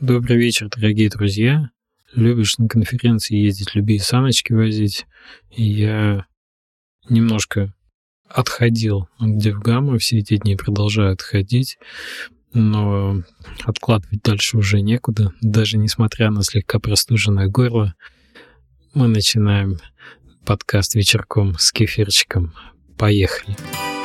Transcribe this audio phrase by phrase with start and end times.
[0.00, 1.70] Добрый вечер, дорогие друзья.
[2.14, 5.06] Любишь на конференции ездить, люби саночки возить.
[5.50, 6.24] Я
[7.08, 7.74] немножко
[8.28, 11.78] отходил от Девгама все эти дни, продолжаю отходить,
[12.52, 13.24] но
[13.64, 15.32] откладывать дальше уже некуда.
[15.40, 17.94] Даже несмотря на слегка простуженное горло,
[18.94, 19.78] мы начинаем
[20.46, 22.54] подкаст вечерком с кефирчиком.
[22.96, 23.56] Поехали.
[23.56, 23.97] Поехали.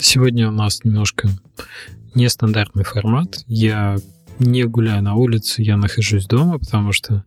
[0.00, 1.28] Сегодня у нас немножко
[2.14, 3.44] нестандартный формат.
[3.46, 3.96] Я
[4.38, 7.24] не гуляю на улице, я нахожусь дома, потому что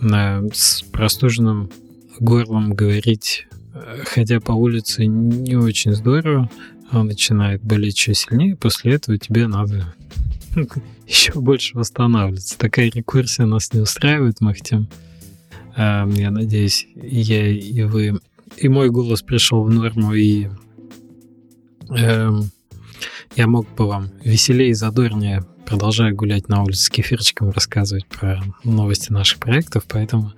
[0.00, 1.70] с простуженным
[2.20, 6.50] горлом говорить, э, ходя по улице, не очень здорово.
[6.92, 9.94] Он начинает болеть еще сильнее, после этого тебе надо
[11.06, 12.58] еще больше восстанавливаться.
[12.58, 14.88] Такая рекурсия нас не устраивает, мы хотим.
[15.76, 18.20] Эм, я надеюсь, я и вы,
[18.56, 20.67] и мой голос пришел в норму, и Эм,
[21.90, 28.42] я мог бы вам веселее и задорнее, продолжая гулять на улице с кефирчиком, рассказывать про
[28.64, 30.32] новости наших проектов, поэтому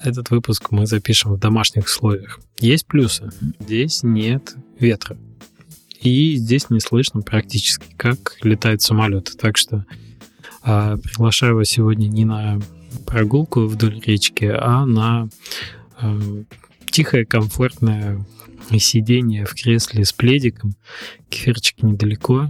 [0.00, 2.40] этот выпуск мы запишем в домашних условиях.
[2.60, 3.30] Есть плюсы.
[3.58, 5.16] Здесь нет ветра.
[6.00, 9.36] И здесь не слышно практически, как летает самолет.
[9.40, 9.84] Так что
[10.64, 12.60] э, приглашаю вас сегодня не на
[13.06, 15.28] прогулку вдоль речки, а на
[16.00, 16.44] э,
[16.90, 18.24] тихое, комфортное
[18.78, 20.74] сидение в кресле с пледиком.
[21.28, 22.48] Кефирчик недалеко.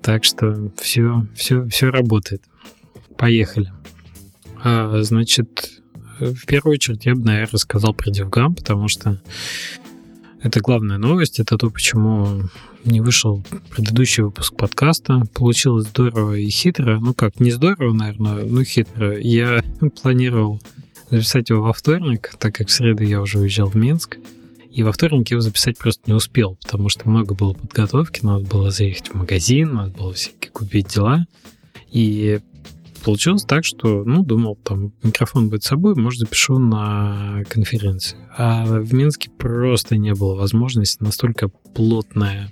[0.00, 2.42] Так что все, все, все работает.
[3.16, 3.72] Поехали.
[4.62, 5.82] А, значит,
[6.18, 9.20] в первую очередь я бы, наверное, рассказал про DevGam, потому что
[10.42, 11.40] это главная новость.
[11.40, 12.42] Это то, почему
[12.84, 15.22] не вышел предыдущий выпуск подкаста.
[15.34, 16.98] Получилось здорово и хитро.
[17.00, 19.18] Ну как, не здорово, наверное, но хитро.
[19.18, 19.62] Я
[20.02, 20.60] планировал
[21.10, 24.18] записать его во вторник, так как в среду я уже уезжал в Минск.
[24.72, 28.70] И во вторник его записать просто не успел, потому что много было подготовки, надо было
[28.70, 31.26] заехать в магазин, надо было всякие купить дела.
[31.90, 32.40] И
[33.04, 38.16] получилось так, что, ну, думал, там, микрофон будет с собой, может, запишу на конференции.
[38.36, 42.50] А в Минске просто не было возможности, настолько плотная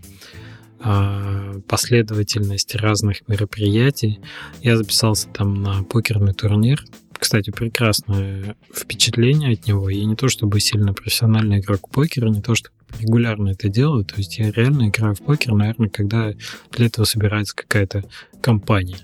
[0.78, 4.20] а, последовательность разных мероприятий.
[4.62, 6.84] Я записался там на покерный турнир,
[7.20, 9.90] кстати, прекрасное впечатление от него.
[9.90, 14.04] Я не то чтобы сильно профессиональный игрок покера, не то чтобы регулярно это делаю.
[14.04, 16.32] То есть я реально играю в покер, наверное, когда
[16.72, 18.04] для этого собирается какая-то
[18.40, 18.98] компания.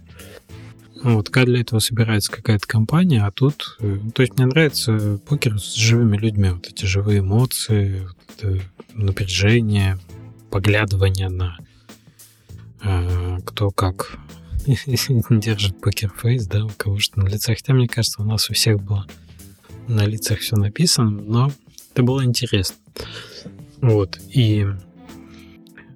[1.03, 3.77] Вот, когда для этого собирается какая-то компания, а тут...
[3.81, 6.51] Э, то есть мне нравится покер с живыми людьми.
[6.51, 8.09] Вот эти живые эмоции,
[8.41, 8.63] вот
[8.95, 9.99] напряжение,
[10.51, 11.59] поглядывание на
[12.83, 14.19] э, кто как
[15.31, 17.57] держит покерфейс, да, у кого что на лицах.
[17.57, 19.07] Хотя, мне кажется, у нас у всех было
[19.89, 21.53] на лицах все написано, но
[21.93, 22.77] это было интересно.
[23.81, 24.67] Вот, и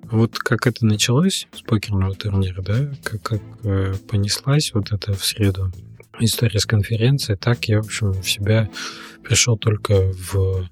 [0.04, 5.24] вот как это началось с покерного турнира, да, как, как э, понеслась вот это в
[5.24, 5.72] среду
[6.18, 8.68] история с конференцией, так я, в общем, в себя
[9.22, 10.68] пришел только в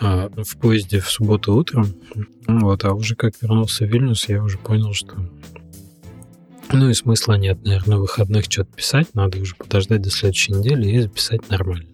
[0.00, 1.94] э, в поезде в субботу утром,
[2.46, 5.16] вот, а уже как вернулся в Вильнюс, я уже понял, что
[6.72, 9.14] ну и смысла нет, наверное, на выходных что-то писать.
[9.14, 11.86] Надо уже подождать до следующей недели и записать нормально.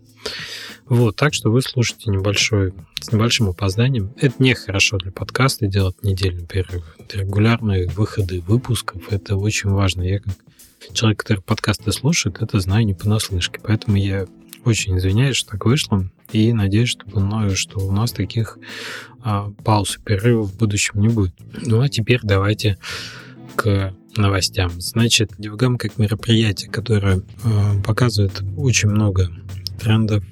[0.87, 4.13] Вот, так что вы слушаете небольшой, с небольшим опозданием.
[4.21, 6.85] Это не хорошо для подкаста делать недельный перерыв.
[7.13, 10.03] Регулярные выходы выпусков— это очень важно.
[10.03, 10.35] Я как
[10.93, 13.61] человек, который подкасты слушает, это знаю не понаслышке.
[13.63, 14.27] Поэтому я
[14.65, 18.59] очень извиняюсь, что так вышло, и надеюсь, что, ну, что у нас таких
[19.23, 21.35] а, пауз и перерывов в будущем не будет.
[21.63, 22.79] Ну а теперь давайте
[23.55, 24.71] к новостям.
[24.81, 29.31] Значит, DevGam как мероприятие, которое э, показывает очень много
[29.81, 30.25] трендов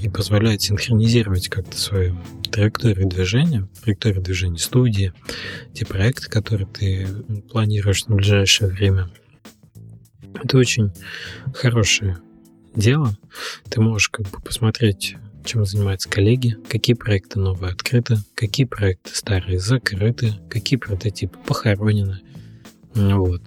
[0.00, 2.18] и позволяет синхронизировать как-то свою
[2.50, 5.12] траекторию движения, траекторию движения студии,
[5.72, 7.06] те проекты, которые ты
[7.50, 9.10] планируешь на ближайшее время.
[10.34, 10.90] Это очень
[11.54, 12.18] хорошее
[12.74, 13.16] дело.
[13.68, 19.58] Ты можешь как бы посмотреть, чем занимаются коллеги, какие проекты новые открыты, какие проекты старые
[19.58, 22.20] закрыты, какие прототипы похоронены–
[22.94, 23.42] вот.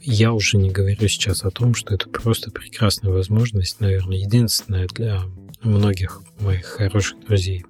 [0.00, 5.22] Я уже не говорю сейчас о том, что это просто прекрасная возможность, наверное, единственная для
[5.62, 7.64] многих моих хороших друзей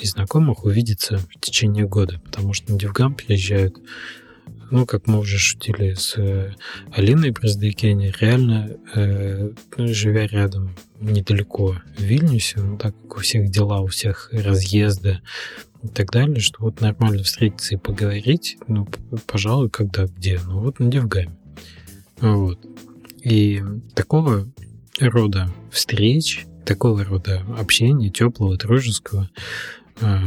[0.00, 3.76] и знакомых увидеться в течение года, потому что на Дивгам приезжают
[4.70, 6.52] ну, как мы уже шутили с э,
[6.90, 13.80] Алиной Браздыкене, реально, э, живя рядом недалеко в Вильнюсе, ну, так как у всех дела,
[13.80, 15.20] у всех разъезды,
[15.84, 18.88] и так далее, что вот нормально встретиться и поговорить, ну,
[19.26, 21.36] пожалуй, когда, где, ну, вот на Девгаме.
[22.20, 22.58] Вот.
[23.22, 23.62] И
[23.94, 24.46] такого
[24.98, 29.28] рода встреч, такого рода общения, теплого, дружеского,
[30.00, 30.18] э,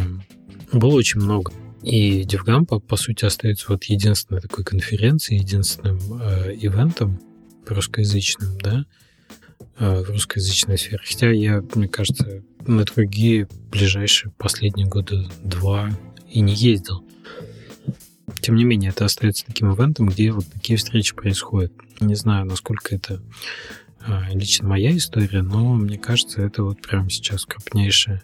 [0.72, 1.52] было очень много.
[1.84, 7.20] И DevGam, по, по сути, остается вот единственной такой конференцией, единственным э, ивентом
[7.66, 8.86] русскоязычным, да,
[9.78, 11.00] в русскоязычной сфере.
[11.04, 15.90] Хотя я, мне кажется, на другие ближайшие последние года два
[16.30, 17.04] и не ездил.
[18.42, 21.72] Тем не менее, это остается таким ивентом, где вот такие встречи происходят.
[22.00, 23.22] Не знаю, насколько это
[24.02, 28.22] а, лично моя история, но мне кажется, это вот прямо сейчас крупнейшее,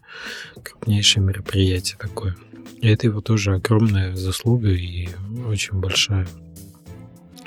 [0.61, 2.35] крупнейшее мероприятие такое.
[2.81, 5.09] И это его тоже огромная заслуга и
[5.47, 6.27] очень большая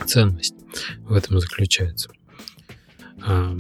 [0.07, 0.55] ценность
[1.01, 2.11] в этом заключается.
[3.27, 3.57] А,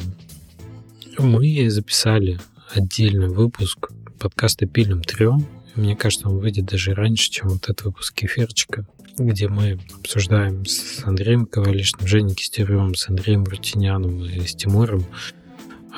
[1.18, 2.38] мы записали
[2.72, 3.88] отдельный выпуск
[4.20, 5.44] подкаста «Пилим трем».
[5.74, 8.86] Мне кажется, он выйдет даже раньше, чем вот этот выпуск «Кефирчика»,
[9.18, 15.04] где мы обсуждаем с Андреем Ковалишным, Женей Кистеревым, с Андреем Рутиняном и с Тимуром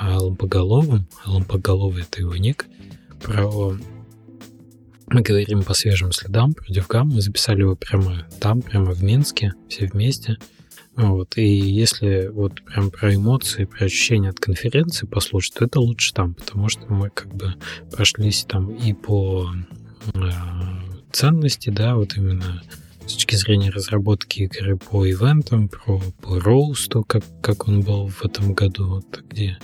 [0.00, 1.06] Лампоголовым.
[1.26, 2.66] Лампоголовый— это его ник.
[3.22, 3.76] Про
[5.10, 7.08] мы говорим по свежим следам про Девгам.
[7.08, 10.36] Мы записали его прямо там, прямо в Минске, все вместе.
[10.98, 11.38] Вот.
[11.38, 16.34] И если вот прям про эмоции, про ощущения от конференции послушать, то это лучше там,
[16.34, 17.54] потому что мы как бы
[17.92, 19.48] прошлись там и по
[20.14, 20.18] э,
[21.12, 22.64] ценности, да, вот именно
[23.06, 28.24] с точки зрения разработки игры по ивентам, про, по роусту, как, как он был в
[28.24, 29.56] этом году, вот, где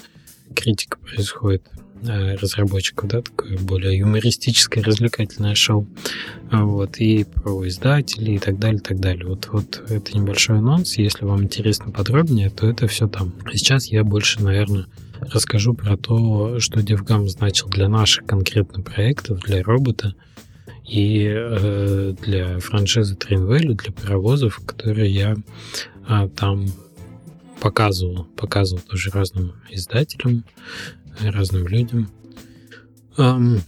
[0.55, 1.65] критика происходит
[2.05, 5.87] разработчиков, да, такое более юмористическое, развлекательное шоу,
[6.51, 9.27] вот, и про издателей и так далее, так далее.
[9.27, 13.33] Вот, вот это небольшой анонс, если вам интересно подробнее, то это все там.
[13.53, 14.87] Сейчас я больше, наверное,
[15.21, 20.15] расскажу про то, что DevGam значил для наших конкретно проектов, для робота,
[20.85, 25.37] и э, для франшизы Train для паровозов, которые я
[26.09, 26.67] э, там
[27.61, 30.45] показывал, показывал тоже разным издателям,
[31.21, 32.09] разным людям.
[33.17, 33.61] Эм,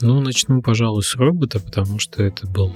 [0.00, 2.74] ну, начну, пожалуй, с робота, потому что это был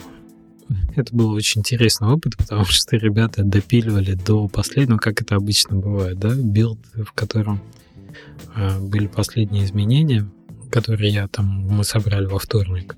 [0.97, 6.19] это был очень интересный опыт, потому что ребята допиливали до последнего, как это обычно бывает,
[6.19, 7.63] да, билд, в котором
[8.57, 10.29] э, были последние изменения,
[10.73, 12.97] которые я там мы собрали во вторник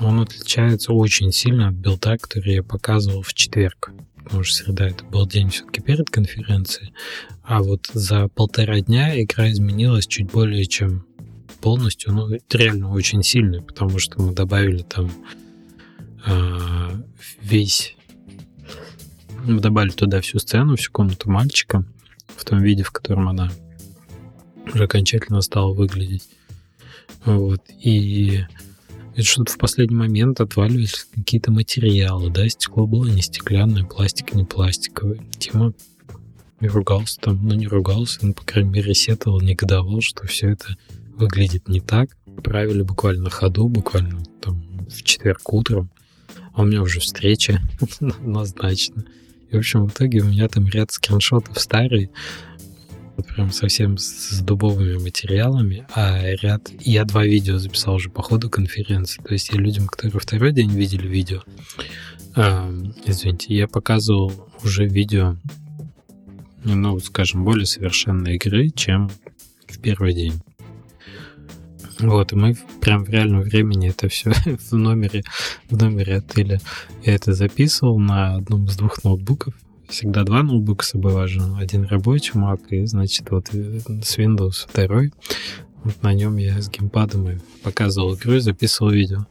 [0.00, 3.92] он отличается очень сильно от билда, который я показывал в четверг.
[4.26, 6.92] Потому что среда это был день все-таки перед конференцией.
[7.44, 11.06] А вот за полтора дня игра изменилась чуть более чем
[11.60, 12.12] полностью.
[12.12, 15.12] Ну, это реально очень сильно, потому что мы добавили там
[16.26, 16.90] э,
[17.40, 17.94] весь...
[19.44, 21.84] Мы добавили туда всю сцену, всю комнату мальчика
[22.36, 23.52] в том виде, в котором она
[24.66, 26.24] уже окончательно стала выглядеть.
[27.24, 27.62] Вот.
[27.80, 28.44] И
[29.16, 34.44] это что-то в последний момент отваливались какие-то материалы, да, стекло было не стеклянное, пластик не
[34.44, 35.22] пластиковый.
[35.38, 35.72] Тима
[36.60, 40.76] ругался там, ну не ругался, но, по крайней мере, сетовал, негодовал, что все это
[41.16, 42.10] выглядит не так.
[42.44, 45.90] Правили буквально ходу, буквально там в четверг утром.
[46.52, 47.62] А у меня уже встреча
[48.20, 49.06] назначена.
[49.50, 52.10] И, в общем, в итоге у меня там ряд скриншотов старые,
[53.22, 56.70] прям совсем с дубовыми материалами, а ряд...
[56.80, 60.70] Я два видео записал уже по ходу конференции, то есть я людям, которые второй день
[60.70, 61.42] видели видео,
[62.36, 64.32] э, извините, я показывал
[64.62, 65.36] уже видео,
[66.64, 69.10] ну, скажем, более совершенной игры, чем
[69.68, 70.40] в первый день.
[71.98, 74.30] Вот, и мы прям в реальном времени это все
[74.70, 75.22] в номере,
[75.70, 76.60] в номере отеля.
[77.04, 79.54] Я это записывал на одном из двух ноутбуков
[79.88, 81.58] всегда два ноутбука с собой важно.
[81.58, 85.12] Один рабочий Mac и, значит, вот э, с Windows второй.
[85.84, 89.26] Вот на нем я с геймпадом и показывал игру и записывал видео.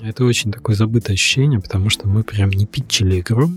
[0.00, 3.50] Это очень такое забытое ощущение, потому что мы прям не питчили игру,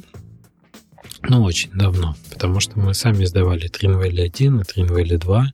[1.24, 5.52] ну, очень давно, потому что мы сами издавали Valley 1 и Valley 2,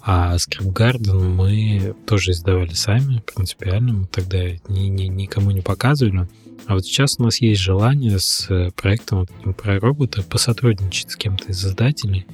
[0.00, 6.28] а Script Garden мы тоже издавали сами, принципиально, мы тогда ни, ни, никому не показывали.
[6.66, 11.16] А вот сейчас у нас есть желание с э, проектом вот, про робота посотрудничать с
[11.16, 12.26] кем-то из издателей,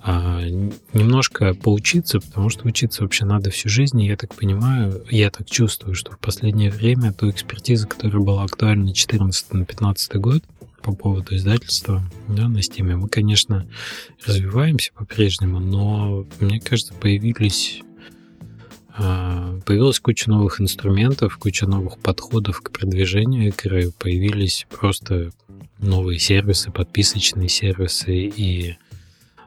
[0.00, 0.40] а,
[0.92, 5.50] немножко поучиться, потому что учиться вообще надо всю жизнь, и я так понимаю, я так
[5.50, 10.44] чувствую, что в последнее время ту экспертизу, которая была актуальна 14 на 15 год
[10.82, 13.66] по поводу издательства да, на Steam, мы, конечно,
[14.24, 17.82] развиваемся по-прежнему, но, мне кажется, появились
[18.98, 25.30] появилась куча новых инструментов, куча новых подходов к продвижению игры, появились просто
[25.78, 28.76] новые сервисы, подписочные сервисы и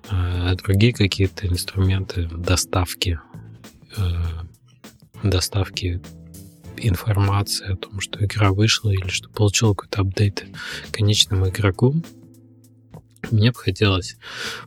[0.09, 3.19] э, другие какие-то инструменты доставки,
[3.97, 4.01] э,
[5.21, 6.01] доставки
[6.77, 10.45] информации о том, что игра вышла или что получил какой-то апдейт
[10.91, 12.01] конечному игроку.
[13.29, 14.17] Мне бы хотелось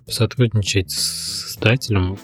[0.05, 2.19] посотрудничать с издателем,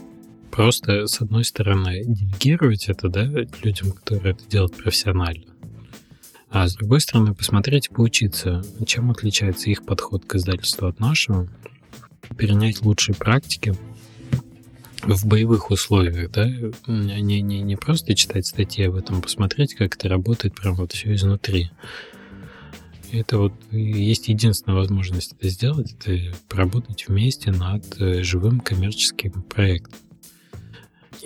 [0.50, 3.24] просто, с одной стороны, делегировать это да,
[3.62, 5.44] людям, которые это делают профессионально,
[6.50, 11.48] а с другой стороны, посмотреть и поучиться, чем отличается их подход к издательству от нашего,
[12.36, 13.74] перенять лучшие практики
[15.02, 16.46] в боевых условиях, да,
[16.86, 21.14] не, не, не просто читать статьи об этом, посмотреть, как это работает прям вот все
[21.14, 21.70] изнутри.
[23.12, 29.98] Это вот есть единственная возможность это сделать, это поработать вместе над э, живым коммерческим проектом.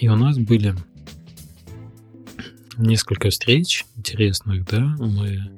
[0.04, 0.74] И у нас были
[2.76, 5.50] несколько встреч интересных, да, мы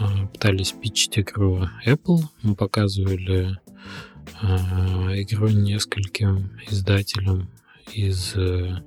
[0.00, 3.58] э, пытались питчить игру Apple, мы показывали
[4.42, 4.46] э,
[5.22, 7.48] игру нескольким издателям
[7.90, 8.82] из э,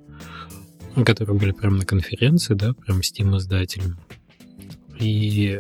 [1.04, 3.98] которые были прямо на конференции, да, прям Steam издателем.
[5.00, 5.60] И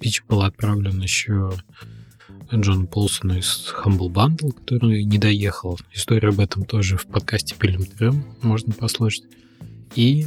[0.00, 1.52] пич был отправлен еще
[2.52, 5.78] Джон Полсону из Humble Bundle, который не доехал.
[5.92, 9.24] История об этом тоже в подкасте Пилим Трем можно послушать.
[9.94, 10.26] И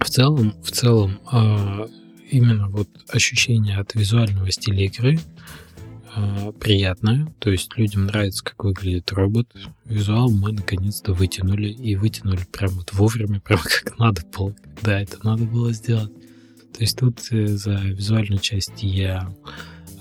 [0.00, 1.88] в целом, в целом, э,
[2.30, 5.18] именно вот ощущение от визуального стиля игры
[6.16, 7.32] э, приятное.
[7.38, 9.48] То есть людям нравится, как выглядит робот.
[9.84, 11.68] Визуал мы наконец-то вытянули.
[11.68, 16.12] И вытянули прям вот вовремя, прям как надо было, когда это надо было сделать.
[16.74, 19.32] То есть тут э, за визуальную часть я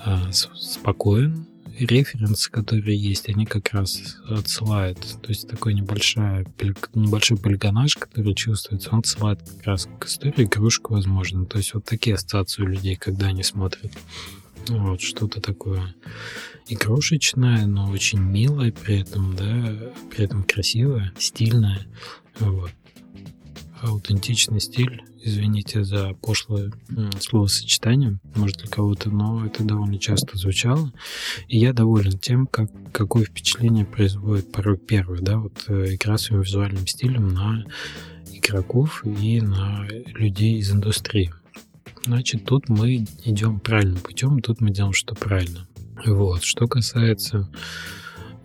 [0.05, 1.47] э, спокоен.
[1.79, 4.99] Референсы, которые есть, они как раз отсылают.
[4.99, 6.45] То есть такой небольшой,
[6.93, 11.45] небольшой полигонаж, который чувствуется, он отсылает как раз к истории игрушку, возможно.
[11.45, 13.91] То есть вот такие ассоциации у людей, когда они смотрят.
[14.67, 15.95] Вот, что-то такое
[16.67, 21.85] игрушечное, но очень милое при этом, да, при этом красивое, стильное.
[22.39, 22.71] Вот.
[23.81, 26.71] Аутентичный стиль извините за пошлое
[27.19, 30.91] словосочетание, может для кого-то, но это довольно часто звучало.
[31.47, 36.41] И я доволен тем, как, какое впечатление производит порой первый, да, вот э, игра своим
[36.41, 37.65] визуальным стилем на
[38.31, 41.31] игроков и на людей из индустрии.
[42.05, 45.67] Значит, тут мы идем правильным путем, тут мы делаем что правильно.
[46.05, 46.43] Вот.
[46.43, 47.49] Что касается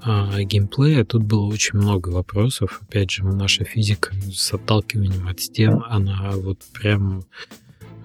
[0.01, 2.81] а, геймплея тут было очень много вопросов.
[2.83, 7.25] Опять же, наша физика с отталкиванием от стен, она вот прям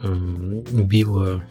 [0.02, 1.44] э, била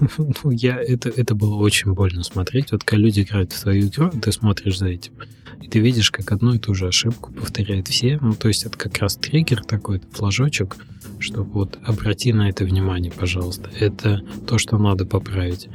[0.18, 2.72] ну, я, это, это было очень больно смотреть.
[2.72, 5.12] Вот когда люди играют в твою игру, ты смотришь за этим,
[5.60, 8.18] и ты видишь, как одну и ту же ошибку повторяют все.
[8.20, 10.76] Ну, то есть это как раз триггер такой, флажочек,
[11.18, 13.70] что вот обрати на это внимание, пожалуйста.
[13.78, 15.68] Это то, что надо поправить.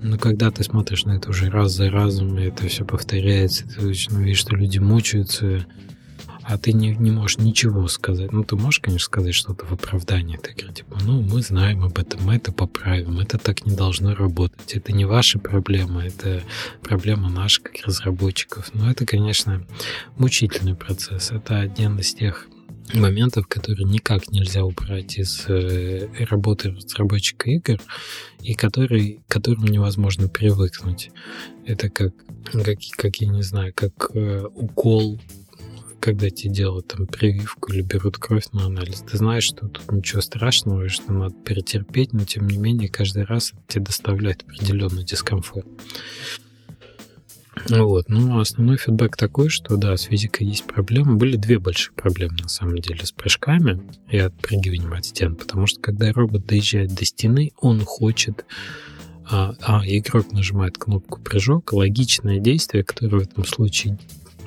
[0.00, 3.80] Но когда ты смотришь на это уже раз за разом, и это все повторяется, ты
[3.80, 5.66] точно видишь, что люди мучаются,
[6.42, 8.32] а ты не, не можешь ничего сказать.
[8.32, 10.36] Ну, ты можешь, конечно, сказать что-то в оправдании.
[10.36, 14.14] Ты говоришь, типа, ну, мы знаем об этом, мы это поправим, это так не должно
[14.14, 14.74] работать.
[14.74, 16.42] Это не ваша проблема, это
[16.82, 18.70] проблема наша, как разработчиков.
[18.74, 19.66] Но это, конечно,
[20.18, 21.32] мучительный процесс.
[21.32, 22.46] Это один из тех
[22.94, 27.80] моментов, которые никак нельзя убрать из э, работы разработчика игр
[28.42, 31.10] и который, к которым невозможно привыкнуть.
[31.64, 32.14] Это как,
[32.52, 35.20] как, как я не знаю, как э, укол
[35.98, 40.20] когда тебе делают там прививку или берут кровь на анализ, ты знаешь, что тут ничего
[40.20, 45.04] страшного, и что надо перетерпеть, но тем не менее каждый раз это тебе доставляет определенный
[45.04, 45.66] дискомфорт.
[47.68, 48.08] Вот.
[48.08, 51.16] Ну, основной фидбэк такой, что да, с физикой есть проблемы.
[51.16, 55.80] Были две большие проблемы, на самом деле, с прыжками и отпрыгиванием от стен, потому что
[55.80, 58.44] когда робот доезжает до стены, он хочет
[59.28, 63.98] а, а игрок нажимает кнопку прыжок, логичное действие, которое в этом случае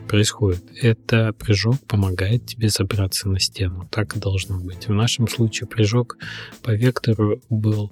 [0.08, 3.88] происходит, это прыжок помогает тебе забраться на стену.
[3.92, 4.88] Так и должно быть.
[4.88, 6.18] В нашем случае прыжок
[6.64, 7.92] по вектору был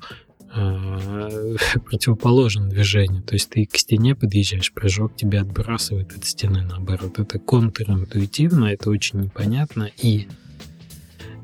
[1.86, 3.22] противоположен движению.
[3.22, 7.20] То есть ты к стене подъезжаешь, прыжок тебя отбрасывает от стены наоборот.
[7.20, 10.28] Это контринтуитивно, это очень непонятно, и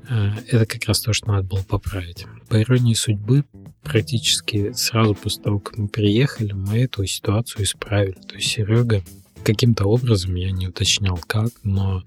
[0.09, 2.25] э, это как раз то, что надо было поправить.
[2.49, 3.43] По иронии судьбы,
[3.83, 8.17] практически сразу после того, как мы приехали, мы эту ситуацию исправили.
[8.27, 9.03] То есть Серега
[9.43, 12.03] каким-то образом, я не уточнял как, но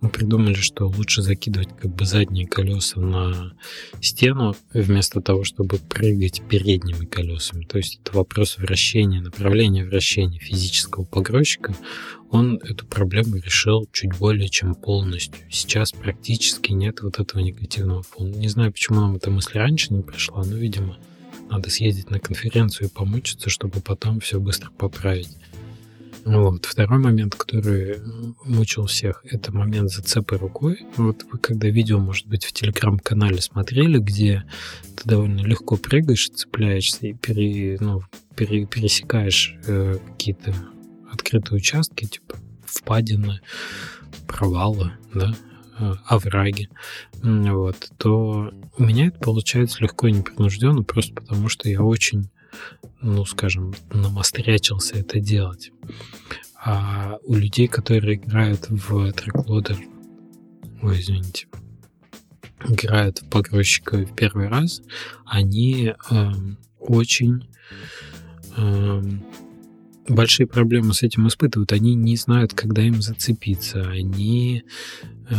[0.00, 3.52] мы придумали, что лучше закидывать как бы задние колеса на
[4.00, 7.64] стену, вместо того, чтобы прыгать передними колесами.
[7.64, 11.74] То есть это вопрос вращения, направления вращения физического погрузчика.
[12.30, 15.40] Он эту проблему решил чуть более чем полностью.
[15.50, 18.34] Сейчас практически нет вот этого негативного фона.
[18.34, 20.96] Не знаю, почему нам эта мысль раньше не пришла, но, видимо,
[21.50, 25.30] надо съездить на конференцию и помучиться, чтобы потом все быстро поправить.
[26.24, 26.66] Вот.
[26.66, 27.98] Второй момент, который
[28.44, 30.86] мучил всех, это момент зацепа рукой.
[30.96, 34.44] Вот вы когда видео, может быть, в телеграм-канале смотрели, где
[34.96, 38.02] ты довольно легко прыгаешь, цепляешься и пере, ну,
[38.36, 40.54] пере, пересекаешь э, какие-то
[41.12, 43.40] открытые участки, типа впадины,
[44.26, 45.34] провалы, да,
[45.78, 46.68] э, овраги,
[47.22, 52.30] вот, то у меня это получается легко и непринужденно, просто потому что я очень
[53.00, 55.72] ну, скажем, намострячился это делать.
[56.62, 59.78] А у людей, которые играют в треклодер,
[60.82, 61.46] ой, извините,
[62.68, 64.82] играют в погрузчика в первый раз,
[65.24, 66.30] они э,
[66.78, 67.48] очень
[68.56, 69.02] э,
[70.08, 71.72] большие проблемы с этим испытывают.
[71.72, 73.88] Они не знают, когда им зацепиться.
[73.88, 74.64] Они
[75.30, 75.34] э,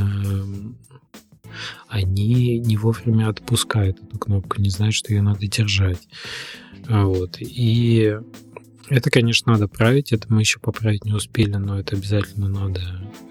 [1.87, 6.07] они не вовремя отпускают эту кнопку, не знают, что ее надо держать.
[6.91, 7.37] Вот.
[7.39, 8.17] И
[8.89, 10.11] это, конечно, надо править.
[10.11, 12.81] Это мы еще поправить не успели, но это обязательно надо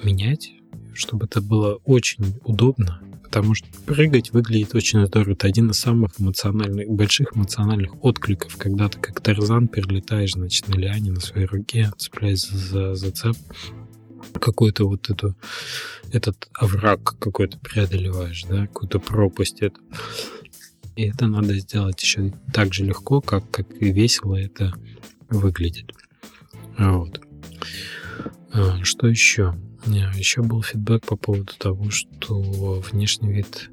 [0.02, 0.52] менять,
[0.94, 3.02] чтобы это было очень удобно.
[3.22, 5.34] Потому что прыгать выглядит очень здорово.
[5.34, 10.74] Это один из самых эмоциональных, больших эмоциональных откликов, когда ты как Тарзан перелетаешь, значит, на
[10.74, 13.36] лиане на своей руке, цепляясь за зацеп,
[14.40, 15.36] какой-то вот эту,
[16.10, 19.60] этот овраг какой-то преодолеваешь, да, какую-то пропасть.
[19.60, 19.78] Это.
[20.97, 24.73] И это надо сделать еще так же легко, как, как и весело это
[25.28, 25.92] выглядит.
[26.78, 27.20] Вот.
[28.52, 29.54] А, что еще?
[29.87, 33.70] Еще был фидбэк по поводу того, что внешний вид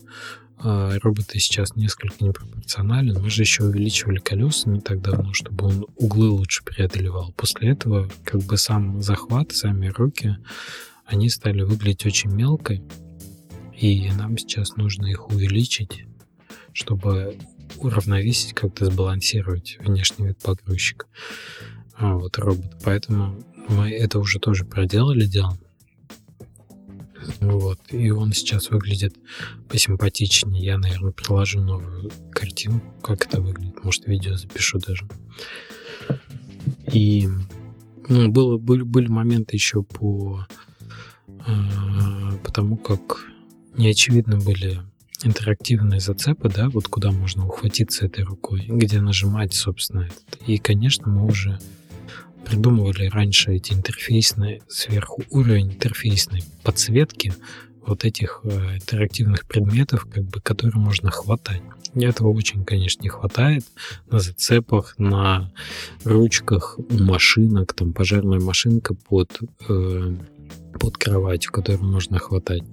[0.59, 3.21] а, робота сейчас несколько непропорционален.
[3.21, 7.33] Мы же еще увеличивали колеса не так давно, чтобы он углы лучше преодолевал.
[7.33, 10.37] После этого как бы сам захват, сами руки,
[11.05, 12.81] они стали выглядеть очень мелко,
[13.77, 16.05] и нам сейчас нужно их увеличить,
[16.73, 17.37] чтобы
[17.77, 21.07] уравновесить, как-то сбалансировать внешний вид погрузчика
[21.93, 22.77] а, вот робот.
[22.83, 25.57] Поэтому мы это уже тоже проделали, дело.
[27.39, 27.79] Вот.
[27.89, 29.15] И он сейчас выглядит
[29.67, 30.63] посимпатичнее.
[30.63, 33.83] Я, наверное, приложу новую картинку, как это выглядит.
[33.83, 35.07] Может, видео запишу даже.
[36.91, 37.27] И
[38.07, 40.45] ну, было, были, были моменты еще по,
[41.27, 43.25] э, по как
[43.75, 44.81] неочевидны были
[45.23, 50.47] интерактивные зацепы, да, вот куда можно ухватиться этой рукой, где нажимать, собственно, этот.
[50.47, 51.59] И, конечно, мы уже
[52.45, 57.33] придумывали раньше эти интерфейсные, сверху уровень интерфейсной подсветки
[57.85, 61.61] вот этих э, интерактивных предметов, как бы, которые можно хватать.
[61.93, 63.65] И этого очень, конечно, не хватает
[64.09, 65.51] на зацепах, на
[66.03, 70.15] ручках у машинок, там пожарная машинка под э,
[70.79, 72.63] под кроватью, которую можно хватать.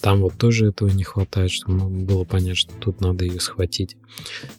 [0.00, 3.96] Там вот тоже этого не хватает, чтобы было понятно, что тут надо ее схватить.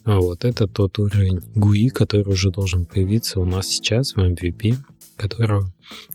[0.04, 4.76] А вот это тот уровень GUI, который уже должен появиться у нас сейчас в MVP,
[5.16, 5.62] который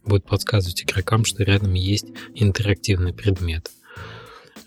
[0.05, 3.71] будет подсказывать игрокам, что рядом есть интерактивный предмет.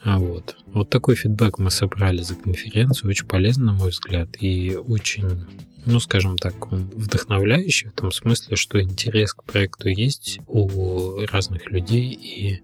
[0.03, 0.57] А вот.
[0.67, 3.11] Вот такой фидбэк мы собрали за конференцию.
[3.11, 5.47] Очень полезно, на мой взгляд, и очень
[5.87, 12.13] ну, скажем так, вдохновляющий в том смысле, что интерес к проекту есть у разных людей,
[12.13, 12.63] и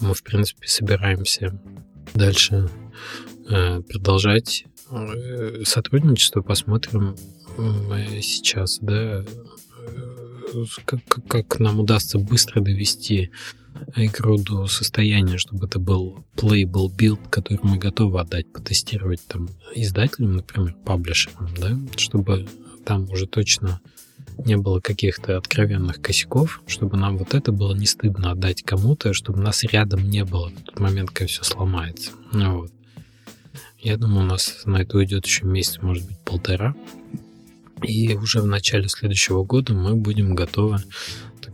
[0.00, 1.58] мы, в принципе, собираемся
[2.14, 2.68] дальше
[3.48, 6.42] э, продолжать э, сотрудничество.
[6.42, 7.16] Посмотрим
[7.56, 9.24] э, сейчас, да,
[10.84, 13.30] как, как нам удастся быстро довести
[13.96, 20.36] игру до состояния, чтобы это был playable build, который мы готовы отдать, потестировать там издателям,
[20.36, 22.46] например, паблишерам, да, чтобы
[22.84, 23.80] там уже точно
[24.38, 29.40] не было каких-то откровенных косяков, чтобы нам вот это было не стыдно отдать кому-то, чтобы
[29.40, 32.10] нас рядом не было в тот момент, когда все сломается.
[32.32, 32.72] Ну, вот.
[33.78, 36.74] Я думаю, у нас на это уйдет еще месяц, может быть, полтора.
[37.82, 40.78] И уже в начале следующего года мы будем готовы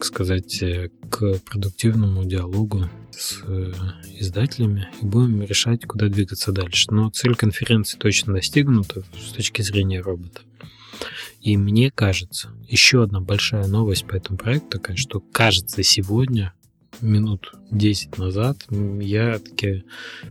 [0.01, 3.71] так сказать, э, к продуктивному диалогу с э,
[4.19, 6.87] издателями и будем решать, куда двигаться дальше.
[6.91, 10.41] Но цель конференции точно достигнута с точки зрения робота.
[11.43, 16.55] И мне кажется, еще одна большая новость по этому проекту такая, что кажется сегодня
[17.01, 18.67] минут 10 назад
[19.01, 19.85] я таки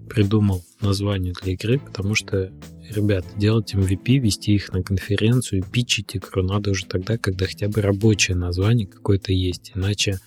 [0.09, 2.51] придумал название для игры, потому что,
[2.89, 7.81] ребят, делать MVP, вести их на конференцию, питчить игру надо уже тогда, когда хотя бы
[7.81, 9.71] рабочее название какое-то есть.
[9.75, 10.19] Иначе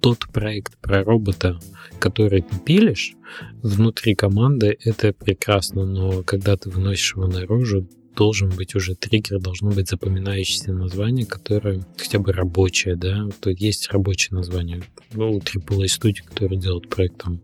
[0.00, 1.58] тот проект про робота,
[1.98, 3.14] который ты пилишь
[3.62, 9.70] внутри команды, это прекрасно, но когда ты выносишь его наружу, должен быть уже триггер, должно
[9.70, 14.82] быть запоминающееся название, которое хотя бы рабочее, да, то есть рабочее название.
[15.12, 17.40] Ну, у AAA студии, которые делают проект там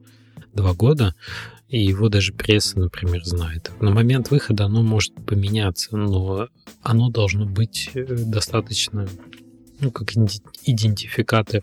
[0.53, 1.15] два года,
[1.69, 3.71] и его даже пресса, например, знает.
[3.81, 6.49] На момент выхода оно может поменяться, но
[6.83, 9.09] оно должно быть э, достаточно
[9.79, 10.11] ну, как
[10.65, 11.63] идентификатор,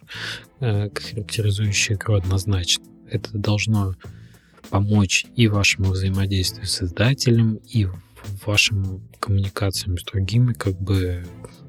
[0.62, 2.86] э, характеризующий игру однозначно.
[3.10, 3.94] Это должно
[4.70, 7.88] помочь и вашему взаимодействию с издателем, и
[8.46, 11.24] вашим коммуникациям с другими, как бы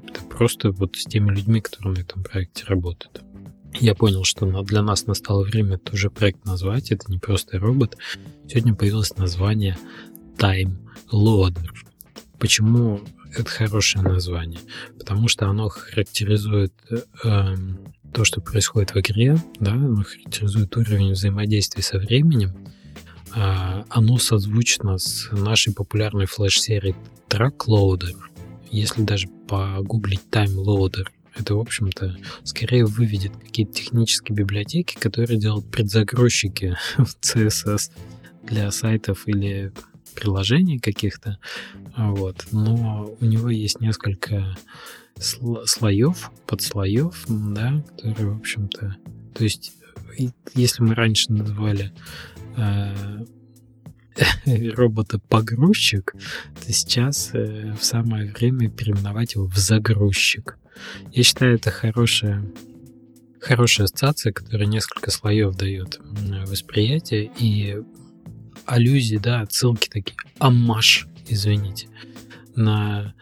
[0.07, 3.23] это просто вот с теми людьми, которые на этом проекте работают.
[3.79, 6.91] Я понял, что для нас настало время тоже проект назвать.
[6.91, 7.97] Это не просто робот.
[8.47, 9.77] Сегодня появилось название
[10.37, 10.77] Time
[11.11, 11.69] Loader.
[12.37, 13.01] Почему
[13.35, 14.59] это хорошее название?
[14.99, 16.73] Потому что оно характеризует
[17.23, 17.55] э,
[18.13, 22.51] то, что происходит в игре, да, оно характеризует уровень взаимодействия со временем.
[23.35, 26.95] Э, оно созвучно с нашей популярной флеш-серией
[27.29, 28.15] Track Loader.
[28.71, 35.69] Если даже погуглить Time Loader это, в общем-то, скорее выведет какие-то технические библиотеки, которые делают
[35.71, 37.91] предзагрузчики в CSS
[38.43, 39.71] для сайтов или
[40.15, 41.39] приложений каких-то.
[41.97, 42.45] Вот.
[42.51, 44.55] Но у него есть несколько
[45.19, 48.97] слоев, подслоев, да, которые, в общем-то...
[49.33, 49.73] То есть,
[50.53, 51.91] если мы раньше называли
[54.45, 56.13] робота-погрузчик,
[56.65, 60.57] то сейчас э, в самое время переименовать его в загрузчик.
[61.11, 62.43] Я считаю, это хорошая,
[63.39, 65.99] хорошая ассоциация, которая несколько слоев дает
[66.47, 67.77] восприятие и
[68.65, 71.87] аллюзии, да, отсылки такие, амаш, извините,
[72.55, 73.13] на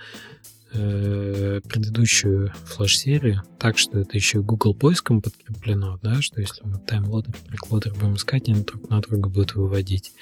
[0.73, 7.33] э, предыдущую флеш-серию, так что это еще Google поиском подкреплено, да, что если мы таймлодер,
[7.47, 10.13] треклодер будем искать, они друг на друга будут выводить.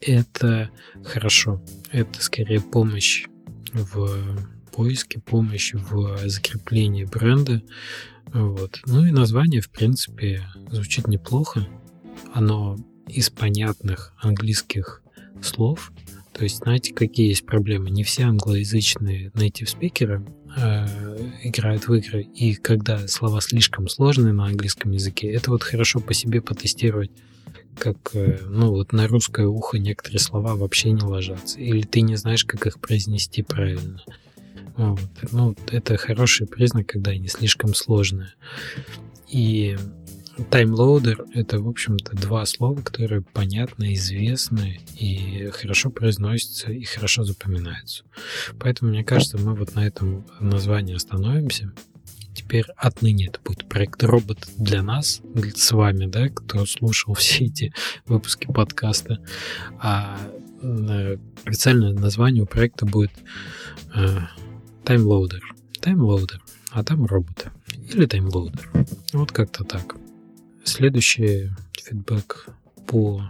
[0.00, 0.70] Это
[1.04, 1.62] хорошо.
[1.90, 3.26] Это скорее помощь
[3.72, 4.38] в
[4.72, 7.62] поиске, помощь в закреплении бренда.
[8.32, 8.80] Вот.
[8.86, 11.66] Ну и название, в принципе, звучит неплохо.
[12.32, 12.76] Оно
[13.06, 15.02] из понятных английских
[15.42, 15.92] слов.
[16.34, 17.90] То есть, знаете, какие есть проблемы?
[17.90, 20.86] Не все англоязычные native спикеры э,
[21.44, 26.12] играют в игры, и когда слова слишком сложные на английском языке, это вот хорошо по
[26.12, 27.12] себе потестировать
[27.78, 32.16] как, э, ну, вот на русское ухо некоторые слова вообще не ложатся, или ты не
[32.16, 34.02] знаешь, как их произнести правильно.
[34.76, 35.00] Вот.
[35.30, 38.32] Ну, это хороший признак, когда они слишком сложные.
[39.28, 39.76] И
[40.50, 48.04] таймлоудер— это, в общем-то, два слова, которые понятны, известны и хорошо произносятся и хорошо запоминаются.
[48.58, 51.72] Поэтому, мне кажется, мы вот на этом названии остановимся.
[52.34, 55.22] Теперь отныне это будет проект робот для нас,
[55.54, 57.72] с вами, да, кто слушал все эти
[58.06, 59.20] выпуски подкаста.
[59.78, 60.18] А
[60.60, 63.12] э, официальное название у проекта будет
[63.94, 64.18] э,
[64.84, 65.54] Time Loader.
[65.80, 67.52] Time Loader, а там роботы.
[67.92, 68.70] Или Time Loader.
[69.12, 69.96] Вот как-то так.
[70.64, 71.50] Следующий
[71.82, 72.48] фидбэк
[72.86, 73.22] по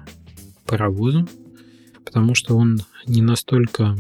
[0.67, 1.29] паровозу,
[2.05, 3.97] потому что он не настолько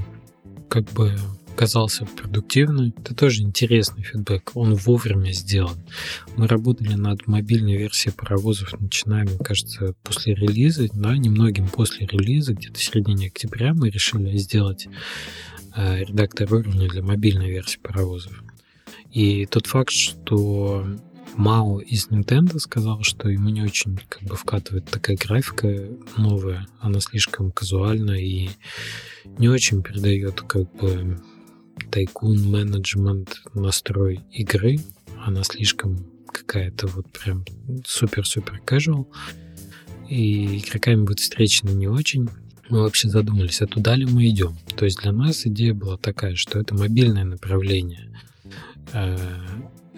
[0.68, 1.16] как бы
[1.56, 2.92] казался продуктивным.
[2.96, 4.52] Это тоже интересный фидбэк.
[4.54, 5.78] Он вовремя сделан.
[6.36, 10.88] Мы работали над мобильной версией паровозов, начиная, мне кажется, после релиза.
[10.94, 14.88] Да, немногим после релиза, где-то в середине октября мы решили сделать
[15.76, 18.44] Э, редактор уровня для мобильной версии паровозов.
[19.10, 20.86] И тот факт, что
[21.36, 25.68] Мао из Nintendo сказал, что ему не очень как бы вкатывает такая графика
[26.16, 28.50] новая, она слишком казуальна и
[29.38, 31.20] не очень передает как бы
[31.90, 34.78] тайкун менеджмент настрой игры,
[35.24, 37.44] она слишком какая-то вот прям
[37.84, 39.06] супер-супер casual,
[40.08, 42.28] и игроками будет встречена не очень.
[42.68, 44.56] Мы вообще задумались, а туда ли мы идем.
[44.76, 48.10] То есть для нас идея была такая, что это мобильное направление,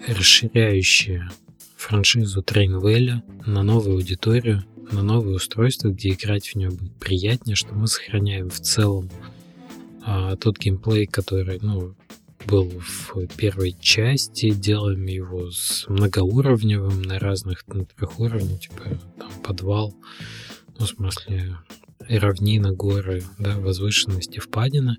[0.05, 1.29] расширяющее
[1.75, 7.73] франшизу Трейнвелля на новую аудиторию, на новые устройства, где играть в нее будет приятнее, что
[7.73, 9.09] мы сохраняем в целом
[10.05, 11.95] э, тот геймплей, который, ну,
[12.45, 19.31] был в первой части, делаем его с многоуровневым на разных на трех уровнях, типа там
[19.43, 19.93] подвал,
[20.79, 21.57] ну, в смысле,
[22.07, 24.95] равнина, горы, да, возвышенности, впадины,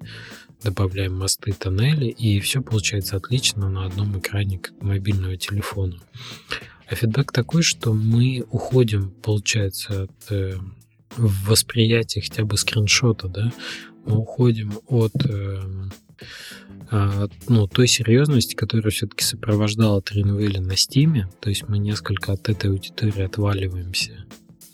[0.63, 5.99] добавляем мосты, тоннели, и все получается отлично на одном экране мобильного телефона.
[6.89, 10.59] А фидбэк такой, что мы уходим, получается, от э,
[11.17, 13.53] восприятия хотя бы скриншота, да,
[14.07, 15.61] мы уходим от э,
[16.91, 22.49] а, ну, той серьезности, которая все-таки сопровождала Тринвелли на Стиме, то есть мы несколько от
[22.49, 24.25] этой аудитории отваливаемся.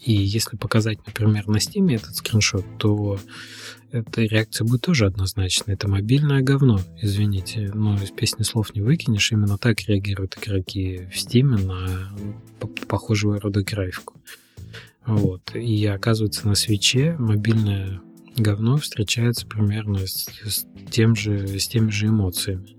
[0.05, 3.19] И если показать, например, на Steam этот скриншот, то
[3.95, 5.75] эта реакция будет тоже однозначная.
[5.75, 7.71] Это мобильное говно, извините.
[7.73, 9.31] Но из песни слов не выкинешь.
[9.31, 12.11] Именно так реагируют игроки в Steam на
[12.89, 14.21] похожего рода графику.
[15.07, 15.55] Вот.
[15.55, 18.01] И оказывается, на свече мобильное
[18.37, 22.77] говно встречается примерно с, с, тем же, с теми же эмоциями.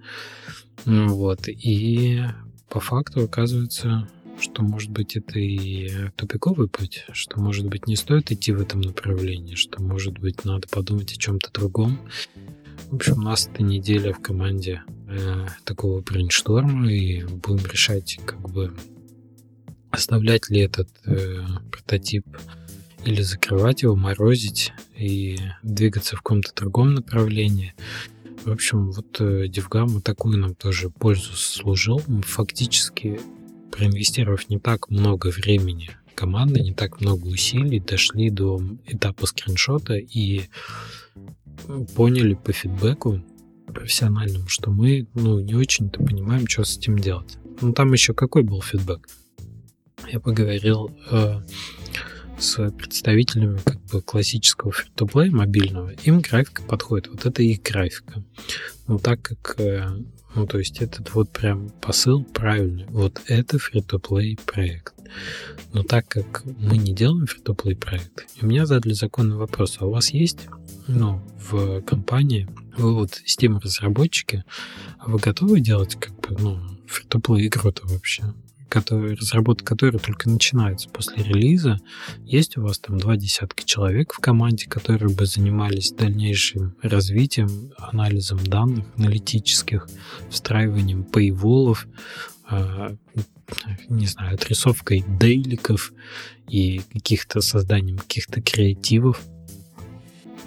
[0.85, 1.47] Вот.
[1.47, 2.21] И
[2.69, 8.31] по факту оказывается, что, может быть, это и тупиковый путь, что, может быть, не стоит
[8.31, 11.99] идти в этом направлении, что, может быть, надо подумать о чем-то другом.
[12.89, 18.49] В общем, у нас эта неделя в команде э, такого брейншторма, и будем решать, как
[18.49, 18.75] бы,
[19.91, 22.25] оставлять ли этот э, прототип
[23.05, 27.73] или закрывать его, морозить и двигаться в каком-то другом направлении.
[28.43, 32.01] В общем, вот э, DevGam такую нам тоже пользу служил.
[32.07, 33.19] Мы фактически,
[33.75, 40.43] проинвестировав не так много времени команды, не так много усилий, дошли до этапа скриншота и
[41.95, 43.21] поняли по фидбэку
[43.67, 47.37] профессиональному, что мы ну, не очень-то понимаем, что с этим делать.
[47.61, 49.07] Ну, там еще какой был фидбэк?
[50.11, 51.41] Я поговорил э,
[52.39, 57.07] с представителями как бы классического фри-то-плей мобильного, им графика подходит.
[57.07, 58.23] Вот это их графика.
[58.87, 59.89] Ну, так как, э,
[60.35, 62.85] ну, то есть этот вот прям посыл правильный.
[62.89, 64.93] Вот это фри-то-плей проект.
[65.73, 69.91] Но так как мы не делаем фри-то-плей проект, у меня задали законный вопрос, а у
[69.91, 70.47] вас есть
[70.87, 74.43] ну, в компании, вы вот Steam разработчики,
[74.99, 78.23] а вы готовы делать как бы, ну, фри-то-плей игру-то вообще?
[78.75, 81.79] Который, разработка которой только начинается после релиза.
[82.25, 88.39] Есть у вас там два десятка человек в команде, которые бы занимались дальнейшим развитием, анализом
[88.39, 89.87] данных аналитических,
[90.29, 91.87] встраиванием пейволов,
[92.49, 92.93] а,
[93.87, 95.93] не знаю, отрисовкой дейликов
[96.49, 99.21] и каких-то созданием каких-то креативов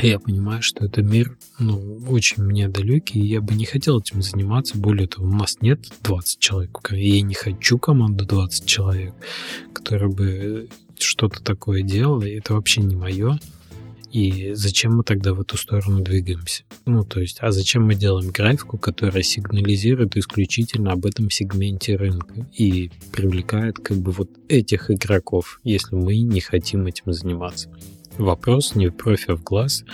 [0.07, 4.23] я понимаю, что это мир, ну, очень мне далекий, и я бы не хотел этим
[4.23, 4.79] заниматься.
[4.79, 9.15] Более того, у нас нет 20 человек, и я не хочу команду 20 человек,
[9.73, 13.39] которая бы что-то такое делала, и это вообще не мое.
[14.11, 16.65] И зачем мы тогда в эту сторону двигаемся?
[16.87, 22.47] Ну, то есть, а зачем мы делаем графику, которая сигнализирует исключительно об этом сегменте рынка
[22.57, 27.69] и привлекает как бы вот этих игроков, если мы не хотим этим заниматься?
[28.19, 29.85] Вопрос не в профи, а в глаз.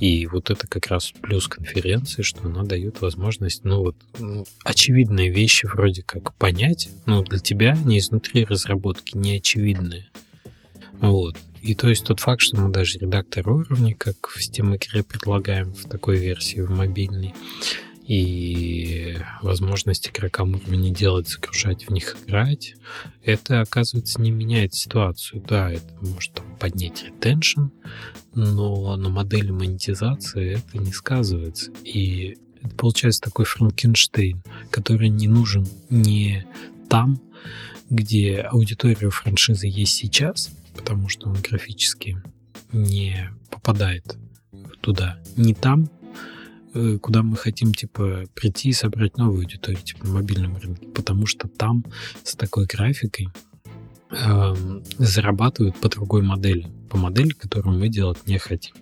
[0.00, 5.30] И вот это как раз плюс конференции, что она дает возможность, ну вот, ну, очевидные
[5.30, 10.08] вещи вроде как понять, но для тебя не изнутри разработки, не очевидные.
[11.00, 11.36] Вот.
[11.60, 15.72] И то есть тот факт, что мы даже редактор уровня, как в Steam игре предлагаем
[15.72, 17.34] в такой версии, в мобильной,
[18.06, 22.74] и возможность игрокам уровня делать, загружать в них играть,
[23.22, 25.42] это, оказывается, не меняет ситуацию.
[25.46, 27.66] Да, это может там, поднять ретеншн,
[28.34, 31.70] но на модели монетизации это не сказывается.
[31.84, 36.46] И это получается такой Франкенштейн, который не нужен не
[36.88, 37.20] там,
[37.88, 42.22] где аудитория франшизы есть сейчас, потому что он графически
[42.72, 44.16] не попадает
[44.80, 45.88] туда, не там,
[47.00, 51.48] куда мы хотим, типа, прийти и собрать новую аудиторию, типа, на мобильном рынке, потому что
[51.48, 51.84] там
[52.24, 53.28] с такой графикой
[54.10, 54.54] э,
[54.98, 58.74] зарабатывают по другой модели, по модели, которую мы делать не хотим.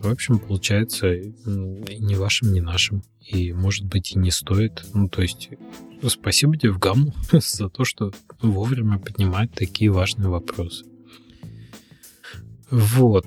[0.00, 3.02] В общем, получается, ни вашим, ни нашим.
[3.20, 4.86] И, может быть, и не стоит.
[4.94, 5.50] Ну, то есть,
[6.08, 10.86] спасибо тебе в гамму за то, что вовремя поднимать такие важные вопросы.
[12.70, 13.26] Вот.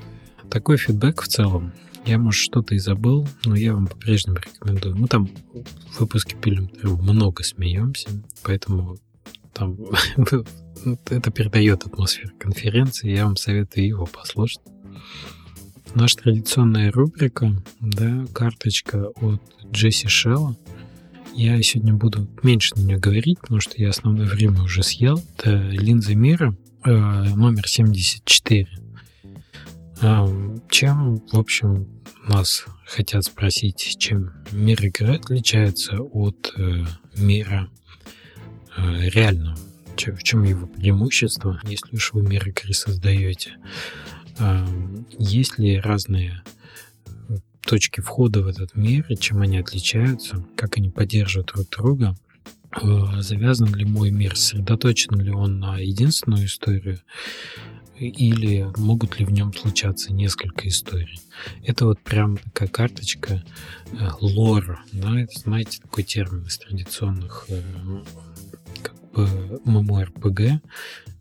[0.49, 1.73] Такой фидбэк в целом.
[2.05, 4.97] Я, может, что-то и забыл, но я вам по-прежнему рекомендую.
[4.97, 5.29] Мы там
[5.91, 8.09] в выпуске пилим много смеемся,
[8.43, 8.97] поэтому
[9.53, 9.77] там
[11.09, 14.61] это передает атмосферу конференции, я вам советую его послушать.
[15.95, 20.57] Наша традиционная рубрика, да, карточка от Джесси Шелла.
[21.35, 25.21] Я сегодня буду меньше на нее говорить, потому что я основное время уже съел.
[25.37, 26.91] Это линза мира э,
[27.35, 28.82] номер 74.
[30.69, 31.87] Чем, в общем,
[32.27, 36.83] нас хотят спросить, чем мир игры отличается от э,
[37.15, 37.69] мира
[38.75, 39.55] э, реального?
[39.95, 43.55] В чем его преимущество, если уж вы мир игры создаете?
[44.39, 44.67] Э,
[45.19, 46.43] есть ли разные
[47.61, 52.17] точки входа в этот мир, и чем они отличаются, как они поддерживают друг друга?
[52.81, 56.99] Э, завязан ли мой мир, сосредоточен ли он на единственную историю,
[57.97, 61.19] или могут ли в нем случаться несколько историй.
[61.63, 63.43] Это вот прям такая карточка
[63.91, 67.61] э, лор, да, это, знаете, такой термин из традиционных э,
[68.81, 70.59] как бы MMORPG,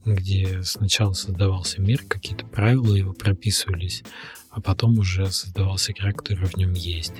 [0.04, 4.02] где сначала создавался мир, какие-то правила его прописывались,
[4.50, 7.14] а потом уже создавался игра, которая в нем есть.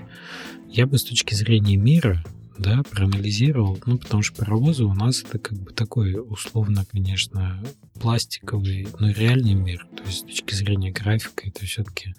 [0.68, 2.24] Я бы с точки зрения мира
[2.62, 7.62] да, проанализировал, ну, потому что паровозы у нас это как бы такой, условно, конечно,
[8.00, 9.86] пластиковый, но реальный мир.
[9.96, 12.14] То есть с точки зрения графика это все-таки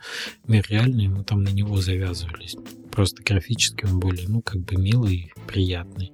[0.47, 2.55] мир реальный, мы там на него завязывались.
[2.91, 6.11] просто графически он более, ну, как бы милый, приятный.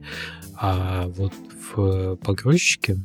[0.56, 1.34] А вот
[1.74, 3.04] в погрузчике,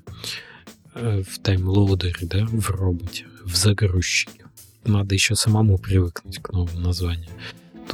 [0.95, 4.45] э, в таймлоудере, да, в роботе, в загрузчике,
[4.85, 7.31] надо еще самому привыкнуть к новому названию.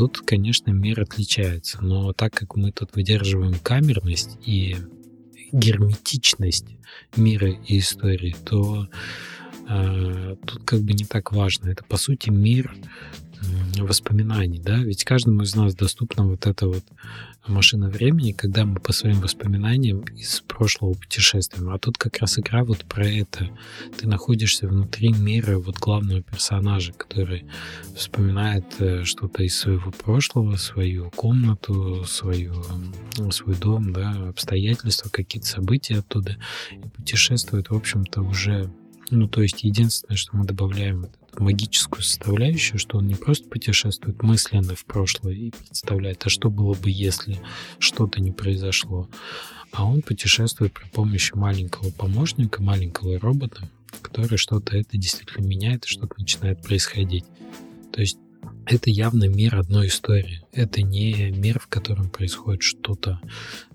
[0.01, 4.79] Тут, конечно, мир отличается, но так как мы тут выдерживаем камерность и
[5.53, 6.65] герметичность
[7.17, 8.89] мира и истории, то
[9.69, 11.69] э, тут как бы не так важно.
[11.69, 12.75] Это, по сути, мир
[13.77, 16.85] воспоминаний, да, ведь каждому из нас доступна вот эта вот
[17.47, 21.71] машина времени, когда мы по своим воспоминаниям из прошлого путешествуем.
[21.71, 23.49] А тут как раз игра вот про это.
[23.99, 27.45] Ты находишься внутри мира вот главного персонажа, который
[27.97, 32.55] вспоминает э, что-то из своего прошлого, свою комнату, свою,
[33.31, 36.37] свой дом, да, обстоятельства, какие-то события оттуда,
[36.71, 38.71] и путешествует, в общем-то, уже
[39.11, 41.07] ну, то есть единственное, что мы добавляем
[41.39, 46.75] магическую составляющую, что он не просто путешествует мысленно в прошлое и представляет, а что было
[46.75, 47.41] бы, если
[47.79, 49.09] что-то не произошло,
[49.73, 53.69] а он путешествует при помощи маленького помощника, маленького робота,
[54.03, 57.25] который что-то это действительно меняет и что-то начинает происходить.
[57.93, 58.19] То есть
[58.67, 60.43] это явно мир одной истории.
[60.53, 63.21] Это не мир, в котором происходит что-то.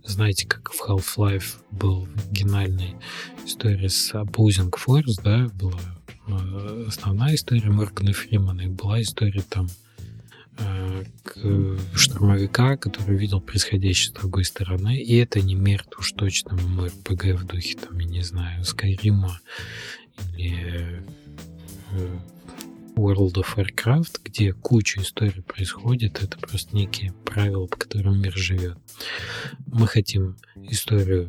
[0.03, 2.95] Знаете, как в Half-Life был гениальный
[3.45, 5.79] история с Opposing Force, да, была
[6.27, 9.67] э, основная история Моргана Фримана, и была история там
[10.59, 11.03] э,
[11.93, 17.45] штурмовика, который видел происходящее с другой стороны, и это не мир уж точно МРПГ в
[17.45, 19.39] духе, там, я не знаю, Скайрима
[20.37, 21.03] или
[21.91, 22.19] э,
[22.95, 28.77] World of Warcraft, где куча историй происходит, это просто некие правила, по которым мир живет.
[29.67, 31.27] Мы хотим историю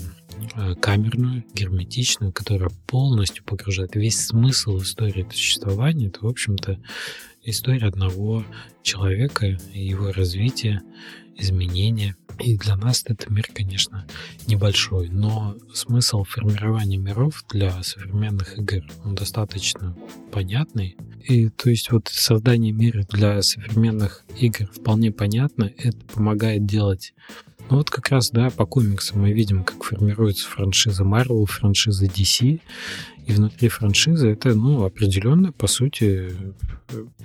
[0.55, 6.09] э, камерную, герметичную, которая полностью погружает весь смысл истории существования.
[6.09, 6.81] Это, в общем-то,
[7.42, 8.44] история одного
[8.83, 10.83] человека, его развития,
[11.37, 14.07] изменения– и для нас этот мир, конечно,
[14.46, 19.96] небольшой, но смысл формирования миров для современных игр он достаточно
[20.33, 20.96] понятный.
[21.29, 25.73] И то есть вот создание мира для современных игр вполне понятно.
[25.77, 27.15] Это помогает делать
[27.68, 32.61] ну вот как раз, да, по комиксам мы видим, как формируется франшиза Marvel, франшиза DC,
[33.26, 36.31] и внутри франшизы это, ну, определенная, по сути,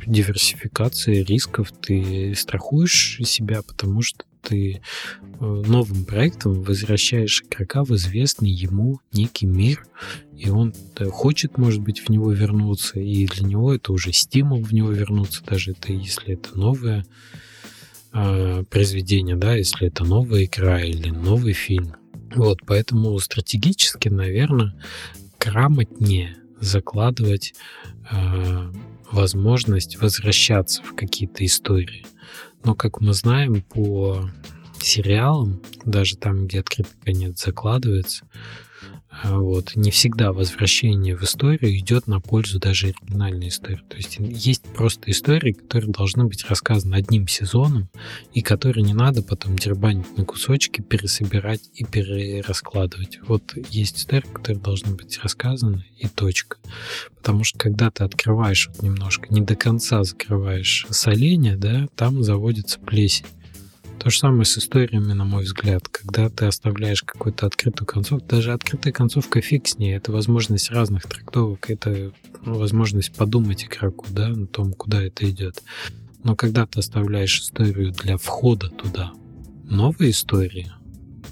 [0.06, 1.72] диверсификация рисков.
[1.72, 4.82] Ты страхуешь себя, потому что ты
[5.22, 9.86] э, новым проектом возвращаешь игрока в известный ему некий мир,
[10.36, 10.74] и он
[11.12, 15.44] хочет, может быть, в него вернуться, и для него это уже стимул в него вернуться,
[15.46, 17.06] даже это если это новое
[18.14, 21.96] э, произведение, да, если это новая игра или новый фильм.
[22.36, 24.74] Вот, поэтому стратегически, наверное,
[25.40, 27.54] грамотнее закладывать
[28.10, 28.72] э,
[29.12, 32.06] возможность возвращаться в какие-то истории.
[32.64, 34.30] Но, как мы знаем по
[34.80, 38.26] сериалам, даже там, где открытый конец закладывается,
[39.24, 43.82] вот, не всегда возвращение в историю идет на пользу даже оригинальной истории.
[43.90, 47.90] То есть есть просто истории, которые должны быть рассказаны одним сезоном,
[48.34, 53.20] и которые не надо потом дербанить на кусочки, пересобирать и перераскладывать.
[53.28, 56.58] Вот есть истории, которые должны быть рассказаны, и точка.
[57.16, 62.80] Потому что когда ты открываешь вот немножко, не до конца закрываешь соленья, да, там заводится
[62.80, 63.26] плесень.
[64.02, 65.88] То же самое с историями, на мой взгляд.
[65.88, 71.04] Когда ты оставляешь какую-то открытую концовку, даже открытая концовка фиг с ней, это возможность разных
[71.04, 72.12] трактовок, это
[72.44, 75.62] возможность подумать игроку, да, на том, куда это идет.
[76.24, 79.12] Но когда ты оставляешь историю для входа туда,
[79.70, 80.72] новые истории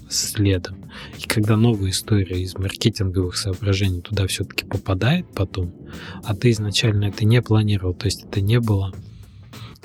[0.08, 5.74] следом, и когда новая история из маркетинговых соображений туда все-таки попадает потом,
[6.22, 8.94] а ты изначально это не планировал, то есть это не было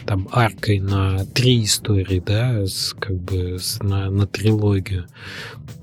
[0.06, 5.08] там аркой на три истории, да, с, как бы с, на, на трилогию,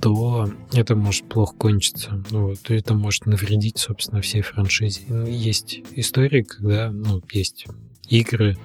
[0.01, 2.23] то это может плохо кончиться.
[2.31, 5.03] Ну, вот, это может навредить, собственно, всей франшизе.
[5.09, 7.67] Ну, есть истории, когда, ну, есть
[8.09, 8.57] игры,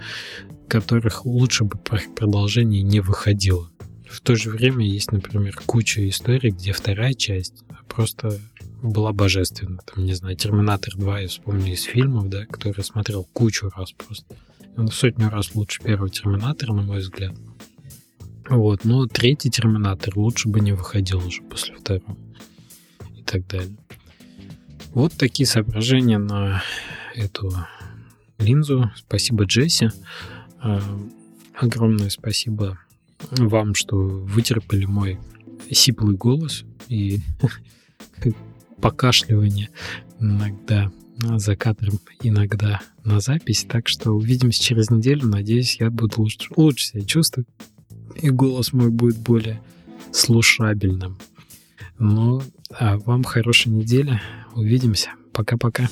[0.68, 1.78] которых лучше бы
[2.16, 3.70] продолжение не выходило.
[4.10, 8.40] В то же время есть, например, куча историй, где вторая часть просто
[8.82, 9.80] была божественна.
[9.86, 14.36] Там, не знаю, Терминатор 2, я вспомню из фильмов, да, который смотрел кучу раз просто.
[14.78, 17.36] В сотню раз лучше первого Терминатора, на мой взгляд.
[18.48, 22.16] Вот, но третий Терминатор лучше бы не выходил уже после второго.
[23.16, 23.76] И так далее.
[24.94, 26.62] Вот такие соображения на
[27.16, 27.52] эту
[28.38, 28.92] линзу.
[28.96, 29.90] Спасибо, Джесси.
[30.60, 30.80] А,
[31.56, 32.78] огромное спасибо
[33.32, 35.20] вам, что вытерпели мой
[35.72, 37.20] сиплый голос и
[38.80, 39.72] покашливание
[40.20, 43.66] иногда за кадром иногда на запись.
[43.68, 45.28] Так что увидимся через неделю.
[45.28, 47.48] Надеюсь, я буду лучше, лучше себя чувствовать.
[48.16, 49.62] И голос мой будет более
[50.12, 51.18] слушабельным.
[52.00, 52.42] Ну,
[52.72, 54.22] а вам хорошей недели.
[54.54, 55.12] Увидимся.
[55.34, 55.90] Пока-пока.